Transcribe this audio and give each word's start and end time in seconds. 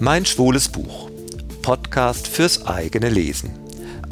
Mein 0.00 0.24
schwules 0.24 0.68
Buch. 0.68 1.10
Podcast 1.62 2.28
fürs 2.28 2.66
eigene 2.68 3.08
Lesen. 3.08 3.50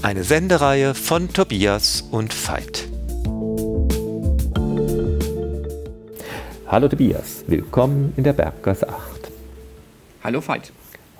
Eine 0.03 0.25
Sendereihe 0.25 0.95
von 0.95 1.33
Tobias 1.33 2.03
und 2.11 2.35
Veit. 2.35 2.89
Hallo 6.67 6.89
Tobias, 6.89 7.45
willkommen 7.47 8.13
in 8.17 8.25
der 8.25 8.33
Berggasse 8.33 8.89
8. 8.89 8.99
Hallo 10.25 10.41
Veit. 10.41 10.73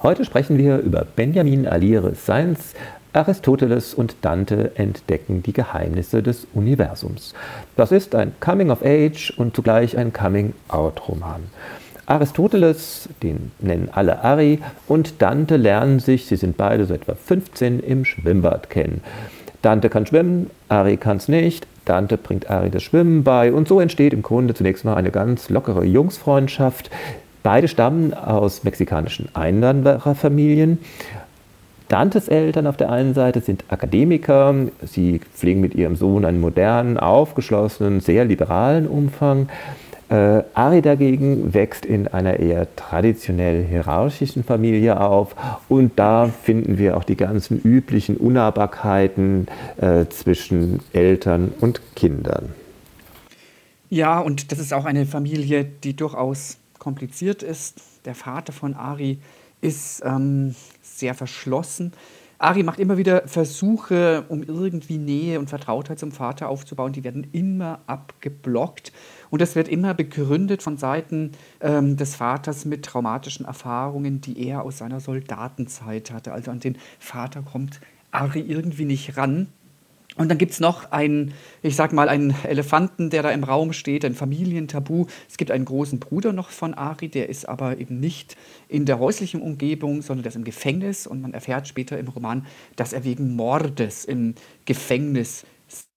Heute 0.03 0.25
sprechen 0.25 0.59
wir 0.59 0.79
über 0.79 1.05
Benjamin 1.05 1.69
Alires 1.69 2.27
Seins 2.27 2.75
Aristoteles 3.13 3.95
und 3.95 4.17
Dante 4.21 4.73
entdecken 4.75 5.43
die 5.43 5.53
Geheimnisse 5.53 6.23
des 6.23 6.47
Universums. 6.53 7.35
Das 7.77 7.93
ist 7.93 8.15
ein 8.15 8.35
Coming-of-Age 8.41 9.33
und 9.39 9.57
zugleich 9.57 9.97
ein 9.97 10.13
Coming-out-Roman. 10.13 11.45
Aristoteles, 12.07 13.09
den 13.23 13.51
nennen 13.59 13.89
alle 13.93 14.23
Ari, 14.23 14.61
und 14.87 15.21
Dante 15.21 15.57
lernen 15.57 15.99
sich, 15.99 16.27
sie 16.27 16.37
sind 16.37 16.57
beide 16.57 16.87
so 16.87 16.95
etwa 16.95 17.15
15, 17.15 17.81
im 17.81 18.05
Schwimmbad 18.05 18.71
kennen. 18.71 19.03
Dante 19.63 19.89
kann 19.89 20.07
schwimmen, 20.07 20.51
Ari 20.69 20.97
kann 20.97 21.17
es 21.17 21.29
nicht. 21.29 21.67
Dante 21.85 22.17
bringt 22.17 22.51
Ari 22.51 22.71
das 22.71 22.83
Schwimmen 22.83 23.25
bei 23.25 23.53
und 23.53 23.69
so 23.69 23.81
entsteht 23.81 24.13
im 24.13 24.23
Grunde 24.23 24.55
zunächst 24.55 24.85
mal 24.85 24.95
eine 24.95 25.11
ganz 25.11 25.51
lockere 25.51 25.85
Jungsfreundschaft. 25.85 26.91
Beide 27.43 27.69
stammen 27.69 28.13
aus 28.13 28.65
mexikanischen 28.65 29.29
Einwandererfamilien. 29.35 30.79
Dantes 31.89 32.27
Eltern 32.27 32.67
auf 32.67 32.77
der 32.77 32.91
einen 32.91 33.15
Seite 33.15 33.41
sind 33.41 33.65
Akademiker. 33.69 34.53
Sie 34.83 35.21
pflegen 35.33 35.61
mit 35.61 35.77
ihrem 35.77 35.95
Sohn 35.95 36.25
einen 36.25 36.41
modernen, 36.41 36.99
aufgeschlossenen, 36.99 38.01
sehr 38.01 38.25
liberalen 38.25 38.89
Umfang. 38.89 39.49
Äh, 40.09 40.45
Ari 40.55 40.83
dagegen 40.83 41.53
wächst 41.53 41.85
in 41.85 42.07
einer 42.07 42.39
eher 42.39 42.75
traditionell 42.77 43.65
hierarchischen 43.65 44.45
Familie 44.45 45.01
auf 45.01 45.35
und 45.69 45.99
da 45.99 46.29
finden 46.29 46.79
wir 46.79 46.97
auch 46.97 47.03
die 47.03 47.17
ganzen 47.17 47.61
üblichen 47.61 48.17
Unnahbarkeiten 48.17 49.49
äh, 49.79 50.07
zwischen 50.07 50.79
Eltern 50.93 51.53
und 51.61 51.81
Kindern. 51.97 52.55
Ja, 53.91 54.21
und 54.21 54.53
das 54.53 54.61
ist 54.61 54.73
auch 54.73 54.85
eine 54.85 55.07
Familie, 55.07 55.65
die 55.65 55.97
durchaus 55.97 56.59
kompliziert 56.79 57.43
ist. 57.43 57.81
Der 58.05 58.15
Vater 58.15 58.53
von 58.53 58.75
Ari 58.75 59.19
ist 59.61 60.03
ähm, 60.05 60.55
sehr 60.83 61.15
verschlossen. 61.15 61.93
Ari 62.39 62.63
macht 62.63 62.79
immer 62.79 62.99
wieder 62.99 63.27
Versuche, 63.27 64.25
um 64.29 64.43
irgendwie 64.43 64.99
Nähe 64.99 65.39
und 65.39 65.49
Vertrautheit 65.49 65.99
zum 65.99 66.13
Vater 66.13 66.49
aufzubauen. 66.49 66.93
Die 66.93 67.03
werden 67.03 67.27
immer 67.33 67.81
abgeblockt. 67.87 68.93
Und 69.31 69.41
das 69.41 69.55
wird 69.55 69.69
immer 69.69 69.95
begründet 69.95 70.63
von 70.63 70.77
Seiten 70.77 71.33
ähm, 71.61 71.97
des 71.97 72.15
Vaters 72.15 72.65
mit 72.65 72.85
traumatischen 72.85 73.47
Erfahrungen, 73.47 74.21
die 74.21 74.47
er 74.47 74.63
aus 74.63 74.79
seiner 74.79 75.01
Soldatenzeit 75.01 76.11
hatte. 76.11 76.33
Also 76.33 76.51
an 76.51 76.61
den 76.61 76.77
Vater 76.99 77.43
kommt 77.43 77.81
Ari 78.11 78.41
irgendwie 78.41 78.85
nicht 78.85 79.17
ran. 79.17 79.49
Und 80.17 80.31
dann 80.31 80.39
gibt 80.39 80.53
es 80.53 80.61
noch 80.61 80.93
einen, 80.93 81.35
ich 81.63 81.77
sag 81.77 81.93
mal, 81.93 82.09
einen 82.09 82.35
Elefanten, 82.45 83.11
der 83.11 83.23
da 83.23 83.31
im 83.31 83.45
Raum 83.45 83.75
steht, 83.75 84.05
ein 84.05 84.15
Familientabu. 84.15 85.07
Es 85.29 85.37
gibt 85.37 85.51
einen 85.51 85.67
großen 85.67 86.01
Bruder 86.01 86.33
noch 86.33 86.49
von 86.49 86.73
Ari, 86.73 87.09
der 87.09 87.29
ist 87.29 87.47
aber 87.47 87.79
eben 87.79 88.01
nicht 88.01 88.37
in 88.69 88.87
der 88.87 88.99
häuslichen 88.99 89.43
Umgebung, 89.43 90.01
sondern 90.01 90.23
der 90.23 90.31
ist 90.31 90.37
im 90.37 90.45
Gefängnis. 90.45 91.07
Und 91.07 91.21
man 91.21 91.35
erfährt 91.35 91.69
später 91.69 91.99
im 91.99 92.09
Roman, 92.09 92.47
dass 92.77 92.95
er 92.95 93.05
wegen 93.05 93.37
Mordes 93.37 94.07
im 94.07 94.35
Gefängnis 94.65 95.45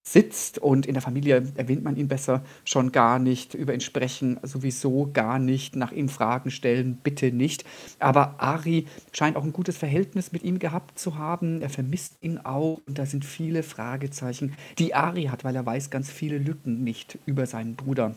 sitzt 0.02 0.58
und 0.58 0.86
in 0.86 0.94
der 0.94 1.02
Familie 1.02 1.44
erwähnt 1.54 1.84
man 1.84 1.96
ihn 1.96 2.08
besser 2.08 2.42
schon 2.64 2.90
gar 2.90 3.18
nicht, 3.18 3.54
über 3.54 3.74
ihn 3.74 3.80
sprechen 3.80 4.40
sowieso 4.42 5.10
gar 5.12 5.38
nicht, 5.38 5.76
nach 5.76 5.92
ihm 5.92 6.08
Fragen 6.08 6.50
stellen, 6.50 6.98
bitte 7.02 7.30
nicht. 7.30 7.64
Aber 8.00 8.34
Ari 8.38 8.86
scheint 9.12 9.36
auch 9.36 9.44
ein 9.44 9.52
gutes 9.52 9.76
Verhältnis 9.76 10.32
mit 10.32 10.42
ihm 10.42 10.58
gehabt 10.58 10.98
zu 10.98 11.16
haben. 11.16 11.62
Er 11.62 11.70
vermisst 11.70 12.16
ihn 12.22 12.38
auch 12.38 12.80
und 12.86 12.98
da 12.98 13.06
sind 13.06 13.24
viele 13.24 13.62
Fragezeichen, 13.62 14.54
die 14.78 14.94
Ari 14.94 15.24
hat, 15.24 15.44
weil 15.44 15.54
er 15.54 15.66
weiß 15.66 15.90
ganz 15.90 16.10
viele 16.10 16.38
Lücken 16.38 16.82
nicht 16.82 17.18
über 17.26 17.46
seinen 17.46 17.76
Bruder. 17.76 18.14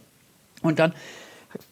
Und 0.63 0.79
dann 0.79 0.93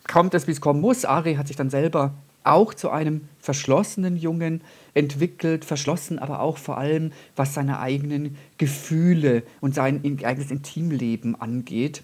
kommt 0.08 0.34
es, 0.34 0.48
wie 0.48 0.52
es 0.52 0.62
kommen 0.62 0.82
muss. 0.82 1.06
Ari 1.06 1.36
hat 1.36 1.48
sich 1.48 1.56
dann 1.56 1.70
selber 1.70 2.14
auch 2.44 2.74
zu 2.74 2.90
einem 2.90 3.28
verschlossenen 3.40 4.18
Jungen 4.18 4.62
entwickelt, 4.94 5.66
verschlossen 5.66 6.20
aber 6.20 6.42
auch 6.42 6.58
vor 6.58 6.78
allem, 6.78 7.12
was 7.36 7.54
seine 7.54 7.80
eigenen 7.80 8.38
Gefühle 8.58 9.44
und 9.62 9.76
sein 9.76 10.02
eigenes 10.24 10.52
Intimleben 10.52 11.40
angeht. 11.40 12.04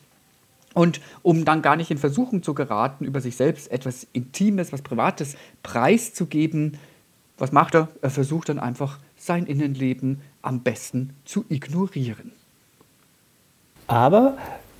Und 0.73 1.01
um 1.23 1.43
dann 1.43 1.61
gar 1.61 1.75
nicht 1.75 1.89
in 1.89 1.97
Versuchung 1.97 2.43
zu 2.43 2.53
geraten, 2.53 3.03
über 3.03 3.19
sich 3.19 3.35
selbst 3.35 3.71
etwas 3.71 4.05
Intimes, 4.13 4.71
was 4.71 4.83
Privates 4.83 5.35
preiszugeben, 5.63 6.77
was 7.37 7.51
macht 7.51 7.75
er? 7.75 7.87
Er 8.01 8.09
versucht 8.09 8.49
dann 8.49 8.59
einfach 8.59 8.99
sein 9.15 9.45
Innenleben 9.45 10.21
am 10.41 10.61
besten 10.61 11.15
zu 11.25 11.45
ignorieren. 11.49 12.31
Aber 13.87 14.37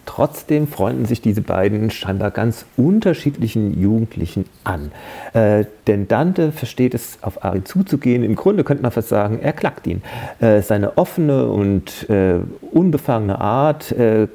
Trotzdem 0.08 0.68
freunden 0.68 1.06
sich 1.06 1.22
diese 1.22 1.42
beiden 1.42 1.92
scheinbar 1.92 2.32
ganz 2.32 2.66
unterschiedlichen 2.78 3.80
Jugendlichen 3.80 4.46
an. 4.64 4.92
Äh, 5.34 5.66
denn 5.86 6.08
Dante 6.08 6.52
versteht 6.52 6.96
es, 6.96 7.20
auf 7.22 7.44
Ari 7.44 7.64
zuzugehen. 7.66 8.24
Im 8.24 8.36
Grunde 8.36 8.64
könnte 8.64 8.82
man 8.82 8.92
fast 8.92 9.10
sagen, 9.10 9.38
er 9.40 9.54
klackt 9.54 9.86
ihn. 9.86 10.02
Äh, 10.40 10.62
seine 10.62 10.98
offene 10.98 11.48
und 11.48 12.10
äh, 12.10 12.40
unbefangene 12.72 13.40
Art 13.40 13.92
äh, 13.92 14.28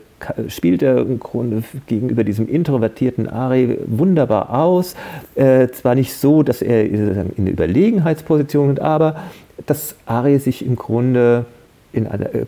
spielt 0.49 0.82
er 0.82 0.99
im 0.99 1.19
Grunde 1.19 1.62
gegenüber 1.87 2.22
diesem 2.22 2.49
introvertierten 2.49 3.28
Ari 3.28 3.78
wunderbar 3.87 4.55
aus. 4.55 4.94
Äh, 5.34 5.69
zwar 5.69 5.94
nicht 5.94 6.15
so, 6.15 6.43
dass 6.43 6.61
er 6.61 6.84
in 6.87 7.32
eine 7.38 7.50
Überlegenheitsposition 7.50 8.75
ist, 8.75 8.81
aber 8.81 9.16
dass 9.65 9.97
Ari 10.05 10.38
sich 10.38 10.65
im 10.65 10.77
Grunde 10.77 11.47
in 11.93 12.06
einer, 12.06 12.34
äh, 12.34 12.47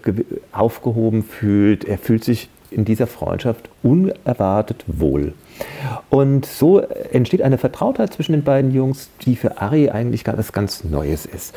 aufgehoben 0.53 1.23
fühlt. 1.23 1.85
Er 1.85 1.99
fühlt 1.99 2.23
sich 2.25 2.49
in 2.75 2.85
dieser 2.85 3.07
Freundschaft 3.07 3.69
unerwartet 3.83 4.85
wohl. 4.87 5.33
Und 6.11 6.47
so 6.47 6.81
entsteht 6.81 7.43
eine 7.43 7.59
Vertrautheit 7.59 8.13
zwischen 8.13 8.33
den 8.33 8.43
beiden 8.43 8.73
Jungs, 8.73 9.11
die 9.23 9.37
für 9.37 9.61
Ari 9.61 9.91
eigentlich 9.91 10.27
etwas 10.27 10.53
ganz 10.53 10.85
Neues 10.85 11.27
ist. 11.27 11.55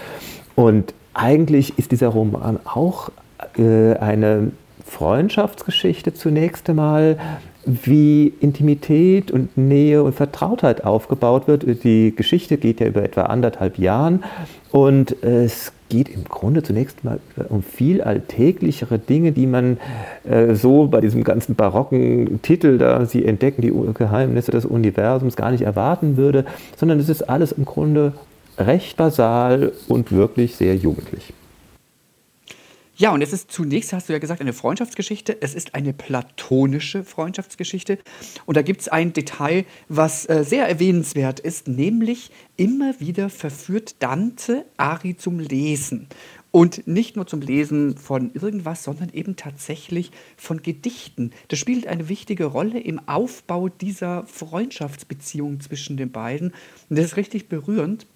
Und 0.55 0.93
eigentlich 1.13 1.77
ist 1.79 1.91
dieser 1.91 2.09
Roman 2.09 2.59
auch 2.63 3.11
äh, 3.57 3.95
eine 3.95 4.51
Freundschaftsgeschichte 4.85 6.13
zunächst 6.13 6.69
einmal, 6.69 7.17
wie 7.65 8.33
Intimität 8.39 9.29
und 9.29 9.57
Nähe 9.57 10.01
und 10.01 10.13
Vertrautheit 10.13 10.85
aufgebaut 10.85 11.47
wird. 11.47 11.83
Die 11.83 12.15
Geschichte 12.15 12.57
geht 12.57 12.79
ja 12.79 12.87
über 12.87 13.03
etwa 13.03 13.23
anderthalb 13.23 13.77
Jahren 13.77 14.23
und 14.71 15.21
es 15.21 15.73
geht 15.89 16.09
im 16.09 16.25
Grunde 16.25 16.63
zunächst 16.63 17.03
mal 17.03 17.19
um 17.49 17.63
viel 17.63 18.01
alltäglichere 18.01 18.99
Dinge, 18.99 19.31
die 19.31 19.47
man 19.47 19.77
äh, 20.29 20.55
so 20.55 20.87
bei 20.87 21.01
diesem 21.01 21.23
ganzen 21.23 21.55
barocken 21.55 22.41
Titel 22.41 22.77
da, 22.77 23.05
sie 23.05 23.25
entdecken 23.25 23.61
die 23.61 23.73
Geheimnisse 23.93 24.51
des 24.51 24.65
Universums, 24.65 25.35
gar 25.35 25.51
nicht 25.51 25.61
erwarten 25.63 26.17
würde, 26.17 26.45
sondern 26.75 26.99
es 26.99 27.09
ist 27.09 27.23
alles 27.29 27.51
im 27.51 27.65
Grunde 27.65 28.13
recht 28.57 28.97
basal 28.97 29.71
und 29.87 30.11
wirklich 30.11 30.55
sehr 30.55 30.75
jugendlich. 30.75 31.33
Ja, 32.99 33.11
und 33.11 33.21
es 33.21 33.31
ist 33.31 33.51
zunächst, 33.51 33.93
hast 33.93 34.09
du 34.09 34.13
ja 34.13 34.17
gesagt, 34.17 34.41
eine 34.41 34.53
Freundschaftsgeschichte. 34.53 35.39
Es 35.39 35.53
ist 35.53 35.75
eine 35.75 35.93
platonische 35.93 37.03
Freundschaftsgeschichte. 37.03 37.99
Und 38.47 38.57
da 38.57 38.63
gibt 38.63 38.81
es 38.81 38.87
ein 38.87 39.13
Detail, 39.13 39.65
was 39.87 40.27
äh, 40.27 40.43
sehr 40.43 40.67
erwähnenswert 40.67 41.39
ist, 41.39 41.67
nämlich 41.67 42.31
immer 42.55 42.99
wieder 42.99 43.29
verführt 43.29 43.97
Dante 43.99 44.65
Ari 44.77 45.15
zum 45.15 45.37
Lesen. 45.37 46.07
Und 46.49 46.87
nicht 46.87 47.15
nur 47.15 47.27
zum 47.27 47.41
Lesen 47.41 47.95
von 47.97 48.31
irgendwas, 48.33 48.83
sondern 48.83 49.09
eben 49.09 49.35
tatsächlich 49.35 50.09
von 50.35 50.63
Gedichten. 50.63 51.33
Das 51.49 51.59
spielt 51.59 51.85
eine 51.85 52.09
wichtige 52.09 52.45
Rolle 52.45 52.79
im 52.79 53.07
Aufbau 53.07 53.69
dieser 53.69 54.25
Freundschaftsbeziehung 54.25 55.59
zwischen 55.59 55.97
den 55.97 56.11
beiden. 56.11 56.51
Und 56.89 56.97
das 56.97 57.05
ist 57.05 57.17
richtig 57.17 57.47
berührend 57.47 58.07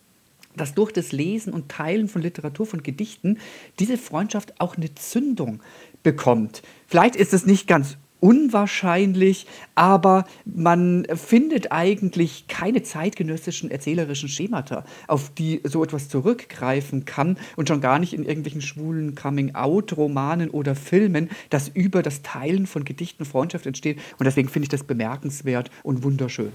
dass 0.55 0.73
durch 0.73 0.91
das 0.91 1.11
Lesen 1.11 1.53
und 1.53 1.69
Teilen 1.69 2.07
von 2.07 2.21
Literatur, 2.21 2.65
von 2.65 2.83
Gedichten, 2.83 3.37
diese 3.79 3.97
Freundschaft 3.97 4.59
auch 4.59 4.77
eine 4.77 4.93
Zündung 4.95 5.61
bekommt. 6.03 6.61
Vielleicht 6.87 7.15
ist 7.15 7.33
es 7.33 7.45
nicht 7.45 7.67
ganz 7.67 7.97
unwahrscheinlich, 8.21 9.47
aber 9.75 10.25
man 10.45 11.05
findet 11.15 11.71
eigentlich 11.71 12.45
keine 12.47 12.83
zeitgenössischen 12.83 13.69
erzählerischen 13.69 14.29
Schemata, 14.29 14.85
auf 15.07 15.33
die 15.33 15.59
so 15.63 15.83
etwas 15.83 16.07
zurückgreifen 16.07 17.05
kann 17.05 17.37
und 17.57 17.67
schon 17.67 17.81
gar 17.81 17.99
nicht 17.99 18.13
in 18.13 18.23
irgendwelchen 18.23 18.61
schwulen 18.61 19.15
Coming-out-Romanen 19.15 20.51
oder 20.51 20.75
Filmen, 20.75 21.29
dass 21.49 21.67
über 21.67 22.03
das 22.03 22.21
Teilen 22.21 22.67
von 22.67 22.85
Gedichten 22.85 23.25
Freundschaft 23.25 23.65
entsteht. 23.65 23.99
Und 24.19 24.25
deswegen 24.25 24.47
finde 24.47 24.65
ich 24.65 24.69
das 24.69 24.83
bemerkenswert 24.83 25.71
und 25.83 26.03
wunderschön. 26.03 26.51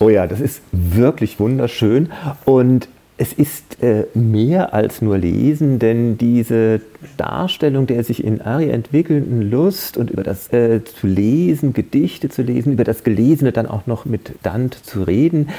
Oh 0.00 0.08
ja, 0.08 0.26
das 0.26 0.40
ist 0.40 0.60
wirklich 0.72 1.38
wunderschön 1.38 2.10
und 2.44 2.88
es 3.20 3.34
ist 3.34 3.82
äh, 3.82 4.06
mehr 4.14 4.72
als 4.72 5.02
nur 5.02 5.18
Lesen, 5.18 5.78
denn 5.78 6.16
diese 6.16 6.80
Darstellung 7.18 7.86
der 7.86 8.02
sich 8.02 8.24
in 8.24 8.40
Ari 8.40 8.70
entwickelnden 8.70 9.42
Lust 9.50 9.98
und 9.98 10.10
über 10.10 10.22
das 10.22 10.50
äh, 10.54 10.82
zu 10.82 11.06
lesen, 11.06 11.74
Gedichte 11.74 12.30
zu 12.30 12.40
lesen, 12.40 12.72
über 12.72 12.84
das 12.84 13.04
Gelesene 13.04 13.52
dann 13.52 13.66
auch 13.66 13.86
noch 13.86 14.06
mit 14.06 14.32
Dante 14.42 14.82
zu 14.82 15.02
reden, 15.02 15.50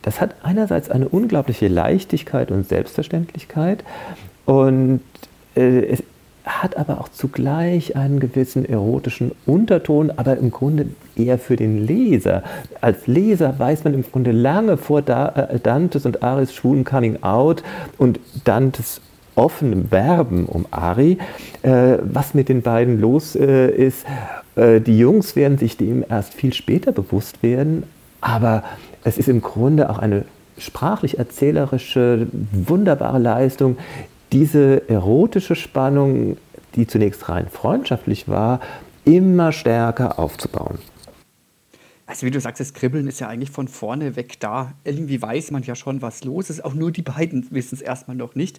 das 0.00 0.22
hat 0.22 0.34
einerseits 0.42 0.88
eine 0.88 1.10
unglaubliche 1.10 1.68
Leichtigkeit 1.68 2.50
und 2.50 2.66
Selbstverständlichkeit 2.66 3.84
und 4.46 5.02
äh, 5.56 5.84
es 5.88 6.02
hat 6.50 6.76
aber 6.76 7.00
auch 7.00 7.08
zugleich 7.08 7.96
einen 7.96 8.20
gewissen 8.20 8.64
erotischen 8.64 9.32
Unterton, 9.46 10.10
aber 10.16 10.36
im 10.36 10.50
Grunde 10.50 10.86
eher 11.16 11.38
für 11.38 11.56
den 11.56 11.86
Leser. 11.86 12.42
Als 12.80 13.06
Leser 13.06 13.58
weiß 13.58 13.84
man 13.84 13.94
im 13.94 14.02
Grunde 14.02 14.32
lange 14.32 14.76
vor 14.76 15.00
äh, 15.08 15.58
Dantes 15.62 16.06
und 16.06 16.22
Aris 16.22 16.54
schwulen 16.54 16.84
Coming 16.84 17.22
Out 17.22 17.62
und 17.98 18.20
Dantes 18.44 19.00
offenem 19.34 19.90
Werben 19.90 20.46
um 20.46 20.66
Ari, 20.70 21.18
äh, 21.62 21.98
was 22.02 22.34
mit 22.34 22.48
den 22.48 22.62
beiden 22.62 23.00
los 23.00 23.36
äh, 23.36 23.70
ist. 23.70 24.04
Äh, 24.56 24.80
die 24.80 24.98
Jungs 24.98 25.36
werden 25.36 25.56
sich 25.56 25.76
dem 25.76 26.04
erst 26.08 26.34
viel 26.34 26.52
später 26.52 26.92
bewusst 26.92 27.42
werden, 27.42 27.84
aber 28.20 28.64
es 29.04 29.18
ist 29.18 29.28
im 29.28 29.40
Grunde 29.40 29.88
auch 29.88 29.98
eine 29.98 30.24
sprachlich-erzählerische, 30.58 32.26
wunderbare 32.52 33.18
Leistung, 33.18 33.78
diese 34.32 34.88
erotische 34.88 35.54
Spannung, 35.54 36.36
die 36.76 36.86
zunächst 36.86 37.28
rein 37.28 37.48
freundschaftlich 37.48 38.28
war, 38.28 38.60
immer 39.04 39.52
stärker 39.52 40.18
aufzubauen. 40.18 40.78
Also 42.10 42.26
wie 42.26 42.32
du 42.32 42.40
sagst, 42.40 42.58
das 42.58 42.74
Kribbeln 42.74 43.06
ist 43.06 43.20
ja 43.20 43.28
eigentlich 43.28 43.52
von 43.52 43.68
vorne 43.68 44.16
weg 44.16 44.40
da. 44.40 44.72
Irgendwie 44.82 45.22
weiß 45.22 45.52
man 45.52 45.62
ja 45.62 45.76
schon, 45.76 46.02
was 46.02 46.24
los 46.24 46.50
ist. 46.50 46.64
Auch 46.64 46.74
nur 46.74 46.90
die 46.90 47.02
beiden 47.02 47.46
wissen 47.52 47.76
es 47.76 47.80
erstmal 47.80 48.16
noch 48.16 48.34
nicht. 48.34 48.58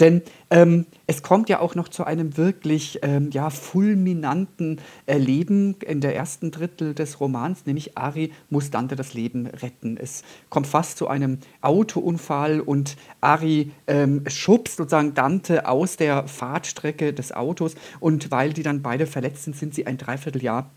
Denn 0.00 0.20
ähm, 0.50 0.84
es 1.06 1.22
kommt 1.22 1.48
ja 1.48 1.60
auch 1.60 1.76
noch 1.76 1.86
zu 1.86 2.02
einem 2.02 2.36
wirklich 2.36 2.98
ähm, 3.02 3.30
ja, 3.30 3.50
fulminanten 3.50 4.80
Erleben 5.06 5.76
in 5.86 6.00
der 6.00 6.16
ersten 6.16 6.50
Drittel 6.50 6.92
des 6.92 7.20
Romans, 7.20 7.66
nämlich 7.66 7.96
Ari 7.96 8.32
muss 8.50 8.72
Dante 8.72 8.96
das 8.96 9.14
Leben 9.14 9.46
retten. 9.46 9.96
Es 9.96 10.24
kommt 10.48 10.66
fast 10.66 10.98
zu 10.98 11.06
einem 11.06 11.38
Autounfall 11.60 12.60
und 12.60 12.96
Ari 13.20 13.70
ähm, 13.86 14.24
schubst 14.26 14.76
sozusagen 14.76 15.14
Dante 15.14 15.68
aus 15.68 15.96
der 15.96 16.26
Fahrtstrecke 16.26 17.12
des 17.12 17.30
Autos 17.30 17.76
und 18.00 18.32
weil 18.32 18.52
die 18.52 18.64
dann 18.64 18.82
beide 18.82 19.06
verletzt 19.06 19.44
sind, 19.44 19.54
sind 19.54 19.72
sie 19.72 19.86
ein 19.86 19.98
Dreivierteljahr 19.98 20.68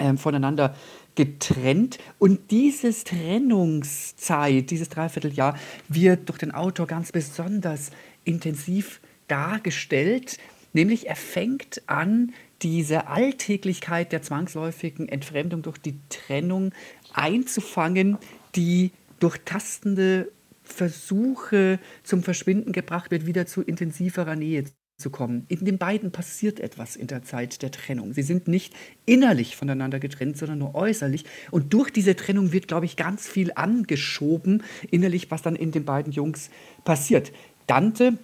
ähm, 0.00 0.18
voneinander 0.18 0.74
getrennt. 1.14 1.98
Und 2.18 2.50
dieses 2.50 3.04
Trennungszeit, 3.04 4.70
dieses 4.70 4.88
Dreivierteljahr, 4.88 5.58
wird 5.88 6.28
durch 6.28 6.38
den 6.38 6.52
Autor 6.52 6.86
ganz 6.86 7.12
besonders 7.12 7.90
intensiv 8.24 9.00
dargestellt. 9.26 10.38
Nämlich 10.72 11.08
er 11.08 11.16
fängt 11.16 11.82
an, 11.86 12.32
diese 12.62 13.06
Alltäglichkeit 13.06 14.12
der 14.12 14.22
zwangsläufigen 14.22 15.08
Entfremdung 15.08 15.62
durch 15.62 15.78
die 15.78 15.98
Trennung 16.08 16.72
einzufangen, 17.12 18.18
die 18.54 18.92
durch 19.20 19.38
tastende 19.44 20.30
Versuche 20.62 21.78
zum 22.02 22.22
Verschwinden 22.22 22.72
gebracht 22.72 23.10
wird, 23.10 23.26
wieder 23.26 23.46
zu 23.46 23.62
intensiverer 23.62 24.36
Nähe 24.36 24.64
zu 24.98 25.10
kommen. 25.10 25.46
In 25.48 25.64
den 25.64 25.78
beiden 25.78 26.10
passiert 26.10 26.58
etwas 26.58 26.96
in 26.96 27.06
der 27.06 27.22
Zeit 27.22 27.62
der 27.62 27.70
Trennung. 27.70 28.12
Sie 28.14 28.22
sind 28.22 28.48
nicht 28.48 28.74
innerlich 29.06 29.54
voneinander 29.54 30.00
getrennt, 30.00 30.36
sondern 30.36 30.58
nur 30.58 30.74
äußerlich. 30.74 31.24
Und 31.52 31.72
durch 31.72 31.90
diese 31.90 32.16
Trennung 32.16 32.52
wird, 32.52 32.66
glaube 32.66 32.84
ich, 32.84 32.96
ganz 32.96 33.28
viel 33.28 33.52
angeschoben 33.54 34.64
innerlich, 34.90 35.30
was 35.30 35.42
dann 35.42 35.54
in 35.54 35.70
den 35.70 35.84
beiden 35.84 36.12
Jungs 36.12 36.50
passiert. 36.84 37.30
Dante 37.68 38.18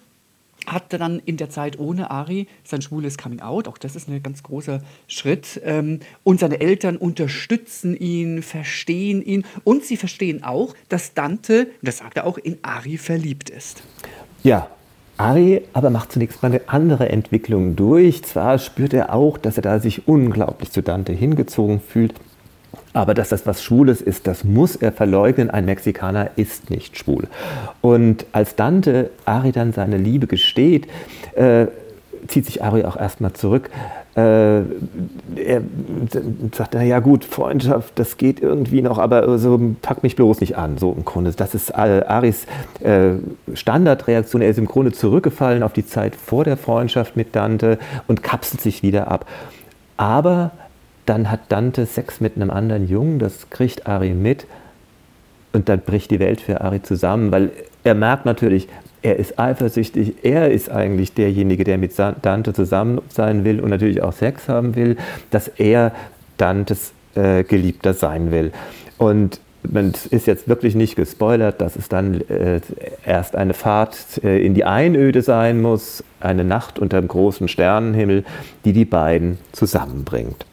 hatte 0.67 0.97
dann 0.97 1.19
in 1.19 1.37
der 1.37 1.49
Zeit 1.49 1.79
ohne 1.79 2.11
Ari 2.11 2.47
sein 2.65 2.81
schwules 2.81 3.17
Coming 3.17 3.39
Out, 3.39 3.69
auch 3.69 3.77
das 3.77 3.95
ist 3.95 4.09
ein 4.09 4.21
ganz 4.21 4.43
großer 4.43 4.83
Schritt. 5.07 5.61
Ähm, 5.63 6.01
und 6.23 6.41
seine 6.41 6.59
Eltern 6.59 6.97
unterstützen 6.97 7.95
ihn, 7.95 8.41
verstehen 8.41 9.21
ihn 9.21 9.45
und 9.63 9.85
sie 9.85 9.95
verstehen 9.95 10.43
auch, 10.43 10.75
dass 10.89 11.13
Dante, 11.13 11.67
das 11.81 11.99
sagt 11.99 12.17
er 12.17 12.25
auch, 12.25 12.37
in 12.37 12.57
Ari 12.63 12.97
verliebt 12.97 13.49
ist. 13.49 13.83
Ja, 14.43 14.74
Ari 15.17 15.61
aber 15.73 15.89
macht 15.89 16.11
zunächst 16.11 16.43
mal 16.43 16.49
eine 16.49 16.61
andere 16.67 17.09
Entwicklung 17.09 17.75
durch. 17.75 18.23
Zwar 18.23 18.57
spürt 18.57 18.93
er 18.93 19.13
auch, 19.13 19.37
dass 19.37 19.57
er 19.57 19.63
da 19.63 19.79
sich 19.79 20.07
unglaublich 20.07 20.71
zu 20.71 20.81
Dante 20.81 21.13
hingezogen 21.13 21.79
fühlt, 21.79 22.13
aber 22.93 23.13
dass 23.13 23.29
das 23.29 23.45
was 23.45 23.63
Schwules 23.63 24.01
ist, 24.01 24.27
das 24.27 24.43
muss 24.43 24.75
er 24.75 24.91
verleugnen. 24.91 25.49
Ein 25.49 25.65
Mexikaner 25.65 26.31
ist 26.35 26.69
nicht 26.69 26.97
schwul. 26.97 27.27
Und 27.81 28.25
als 28.31 28.55
Dante 28.55 29.09
Ari 29.25 29.51
dann 29.51 29.73
seine 29.73 29.97
Liebe 29.97 30.27
gesteht, 30.27 30.87
äh, 31.35 31.67
zieht 32.27 32.45
sich 32.45 32.63
Ari 32.63 32.85
auch 32.85 32.97
erstmal 32.97 33.33
zurück. 33.33 33.69
Äh, 34.15 34.59
er 34.59 35.61
sagt, 36.53 36.73
na 36.73 36.83
ja 36.83 36.99
gut, 36.99 37.25
Freundschaft, 37.25 37.99
das 37.99 38.15
geht 38.15 38.41
irgendwie 38.41 38.81
noch, 38.81 38.97
aber 38.97 39.37
so 39.37 39.59
pack 39.81 40.03
mich 40.03 40.15
bloß 40.15 40.39
nicht 40.39 40.57
an. 40.57 40.77
So 40.77 40.93
im 40.93 41.03
Grunde, 41.03 41.31
das 41.31 41.53
ist 41.53 41.75
Aris 41.75 42.45
äh, 42.79 43.15
Standardreaktion. 43.53 44.41
Er 44.41 44.49
ist 44.49 44.57
im 44.57 44.67
Grunde 44.67 44.93
zurückgefallen 44.93 45.63
auf 45.63 45.73
die 45.73 45.85
Zeit 45.85 46.15
vor 46.15 46.45
der 46.45 46.55
Freundschaft 46.55 47.17
mit 47.17 47.35
Dante 47.35 47.77
und 48.07 48.23
kapselt 48.23 48.61
sich 48.61 48.83
wieder 48.83 49.11
ab. 49.11 49.25
Aber 49.97 50.51
dann 51.05 51.29
hat 51.29 51.41
Dante 51.49 51.85
Sex 51.85 52.21
mit 52.21 52.37
einem 52.37 52.51
anderen 52.51 52.87
Jungen, 52.87 53.19
das 53.19 53.49
kriegt 53.49 53.85
Ari 53.85 54.13
mit 54.13 54.47
und 55.51 55.67
dann 55.67 55.81
bricht 55.81 56.09
die 56.11 56.19
Welt 56.19 56.39
für 56.39 56.61
Ari 56.61 56.81
zusammen, 56.81 57.31
weil 57.31 57.51
er 57.83 57.95
merkt 57.95 58.25
natürlich, 58.25 58.67
er 59.05 59.17
ist 59.17 59.37
eifersüchtig, 59.37 60.15
er 60.23 60.49
ist 60.49 60.71
eigentlich 60.71 61.13
derjenige, 61.13 61.63
der 61.63 61.77
mit 61.77 61.93
Dante 61.97 62.53
zusammen 62.53 63.01
sein 63.09 63.45
will 63.45 63.59
und 63.59 63.69
natürlich 63.69 64.01
auch 64.01 64.13
Sex 64.13 64.49
haben 64.49 64.75
will, 64.75 64.97
dass 65.29 65.47
er 65.47 65.91
Dantes 66.37 66.91
äh, 67.13 67.43
Geliebter 67.43 67.93
sein 67.93 68.31
will. 68.31 68.51
Und 68.97 69.39
man 69.61 69.93
ist 70.09 70.25
jetzt 70.25 70.47
wirklich 70.47 70.73
nicht 70.73 70.95
gespoilert, 70.95 71.61
dass 71.61 71.75
es 71.75 71.87
dann 71.87 72.19
äh, 72.29 72.61
erst 73.05 73.35
eine 73.35 73.53
Fahrt 73.53 74.23
äh, 74.23 74.43
in 74.43 74.55
die 74.55 74.65
Einöde 74.65 75.21
sein 75.21 75.61
muss, 75.61 76.03
eine 76.19 76.43
Nacht 76.43 76.79
unter 76.79 76.99
dem 76.99 77.07
großen 77.07 77.47
Sternenhimmel, 77.47 78.25
die 78.65 78.73
die 78.73 78.85
beiden 78.85 79.37
zusammenbringt. 79.51 80.47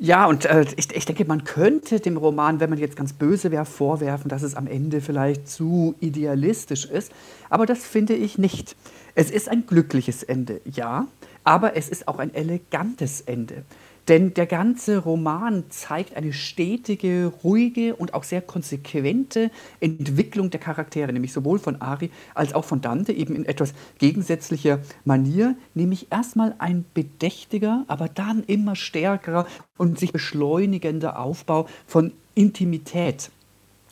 Ja, 0.00 0.26
und 0.26 0.44
äh, 0.44 0.64
ich, 0.76 0.94
ich 0.94 1.04
denke, 1.06 1.24
man 1.24 1.42
könnte 1.42 1.98
dem 1.98 2.16
Roman, 2.16 2.60
wenn 2.60 2.70
man 2.70 2.78
jetzt 2.78 2.94
ganz 2.94 3.12
böse 3.12 3.50
wäre, 3.50 3.64
vorwerfen, 3.64 4.28
dass 4.28 4.42
es 4.42 4.54
am 4.54 4.68
Ende 4.68 5.00
vielleicht 5.00 5.48
zu 5.48 5.96
idealistisch 5.98 6.84
ist. 6.84 7.10
Aber 7.50 7.66
das 7.66 7.84
finde 7.84 8.14
ich 8.14 8.38
nicht. 8.38 8.76
Es 9.16 9.32
ist 9.32 9.48
ein 9.48 9.66
glückliches 9.66 10.22
Ende, 10.22 10.60
ja, 10.64 11.08
aber 11.42 11.76
es 11.76 11.88
ist 11.88 12.06
auch 12.06 12.20
ein 12.20 12.32
elegantes 12.32 13.22
Ende. 13.22 13.64
Denn 14.08 14.32
der 14.32 14.46
ganze 14.46 14.98
Roman 14.98 15.64
zeigt 15.68 16.16
eine 16.16 16.32
stetige, 16.32 17.30
ruhige 17.44 17.94
und 17.94 18.14
auch 18.14 18.24
sehr 18.24 18.40
konsequente 18.40 19.50
Entwicklung 19.80 20.48
der 20.48 20.60
Charaktere, 20.60 21.12
nämlich 21.12 21.34
sowohl 21.34 21.58
von 21.58 21.82
Ari 21.82 22.10
als 22.34 22.54
auch 22.54 22.64
von 22.64 22.80
Dante, 22.80 23.12
eben 23.12 23.36
in 23.36 23.44
etwas 23.44 23.74
gegensätzlicher 23.98 24.80
Manier, 25.04 25.56
nämlich 25.74 26.06
erstmal 26.10 26.54
ein 26.58 26.86
bedächtiger, 26.94 27.84
aber 27.86 28.08
dann 28.08 28.44
immer 28.44 28.76
stärkerer 28.76 29.46
und 29.76 29.98
sich 29.98 30.10
beschleunigender 30.10 31.18
Aufbau 31.18 31.68
von 31.86 32.12
Intimität. 32.34 33.30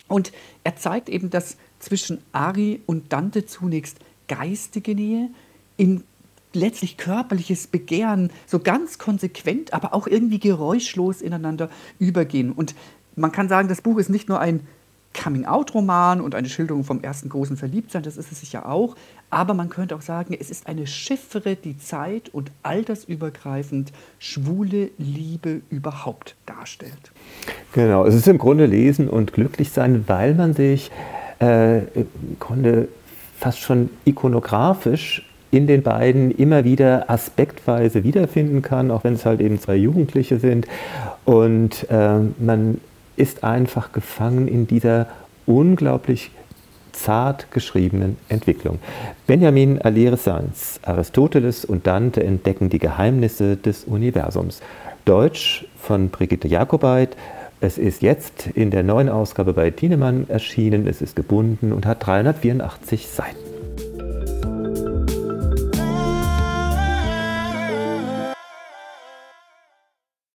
Und 0.08 0.32
er 0.64 0.76
zeigt 0.76 1.10
eben, 1.10 1.28
dass 1.28 1.58
zwischen 1.78 2.22
Ari 2.32 2.80
und 2.86 3.12
Dante 3.12 3.44
zunächst 3.44 3.98
geistige 4.28 4.94
Nähe 4.94 5.28
in 5.76 6.04
letztlich 6.56 6.96
körperliches 6.96 7.66
Begehren 7.66 8.30
so 8.46 8.58
ganz 8.58 8.98
konsequent, 8.98 9.72
aber 9.72 9.94
auch 9.94 10.06
irgendwie 10.06 10.38
geräuschlos 10.38 11.20
ineinander 11.20 11.70
übergehen. 11.98 12.52
Und 12.52 12.74
man 13.14 13.32
kann 13.32 13.48
sagen, 13.48 13.68
das 13.68 13.82
Buch 13.82 13.98
ist 13.98 14.08
nicht 14.08 14.28
nur 14.28 14.40
ein 14.40 14.60
Coming-out-Roman 15.22 16.20
und 16.20 16.34
eine 16.34 16.48
Schilderung 16.48 16.84
vom 16.84 17.00
ersten 17.00 17.28
großen 17.28 17.56
Verliebtsein, 17.56 18.02
das 18.02 18.16
ist 18.16 18.30
es 18.32 18.40
sicher 18.40 18.68
auch, 18.68 18.96
aber 19.30 19.54
man 19.54 19.70
könnte 19.70 19.96
auch 19.96 20.02
sagen, 20.02 20.36
es 20.38 20.50
ist 20.50 20.66
eine 20.66 20.86
Chiffre, 20.86 21.56
die 21.56 21.78
zeit- 21.78 22.28
und 22.28 22.50
altersübergreifend 22.62 23.92
schwule 24.18 24.90
Liebe 24.98 25.62
überhaupt 25.70 26.36
darstellt. 26.44 27.12
Genau, 27.72 28.04
es 28.04 28.14
ist 28.14 28.28
im 28.28 28.38
Grunde 28.38 28.66
Lesen 28.66 29.08
und 29.08 29.32
glücklich 29.32 29.70
sein, 29.70 30.04
weil 30.06 30.34
man 30.34 30.52
sich 30.52 30.90
äh, 31.40 31.78
im 31.78 32.36
Grunde 32.38 32.88
fast 33.38 33.60
schon 33.60 33.90
ikonografisch 34.04 35.22
in 35.56 35.66
den 35.66 35.82
beiden 35.82 36.30
immer 36.32 36.64
wieder 36.64 37.08
aspektweise 37.08 38.04
wiederfinden 38.04 38.60
kann, 38.60 38.90
auch 38.90 39.04
wenn 39.04 39.14
es 39.14 39.24
halt 39.24 39.40
eben 39.40 39.58
zwei 39.58 39.76
Jugendliche 39.76 40.38
sind. 40.38 40.66
Und 41.24 41.86
äh, 41.88 42.18
man 42.38 42.78
ist 43.16 43.42
einfach 43.42 43.92
gefangen 43.92 44.48
in 44.48 44.66
dieser 44.66 45.06
unglaublich 45.46 46.30
zart 46.92 47.50
geschriebenen 47.50 48.18
Entwicklung. 48.28 48.80
Benjamin 49.26 49.80
Alire-Sanz, 49.80 50.78
Aristoteles 50.82 51.64
und 51.64 51.86
Dante 51.86 52.22
entdecken 52.22 52.68
die 52.68 52.78
Geheimnisse 52.78 53.56
des 53.56 53.84
Universums. 53.84 54.60
Deutsch 55.06 55.66
von 55.80 56.10
Brigitte 56.10 56.48
Jakobait. 56.48 57.16
Es 57.62 57.78
ist 57.78 58.02
jetzt 58.02 58.48
in 58.48 58.70
der 58.70 58.82
neuen 58.82 59.08
Ausgabe 59.08 59.54
bei 59.54 59.70
Tienemann 59.70 60.26
erschienen. 60.28 60.86
Es 60.86 61.00
ist 61.00 61.16
gebunden 61.16 61.72
und 61.72 61.86
hat 61.86 62.06
384 62.06 63.06
Seiten. 63.08 63.55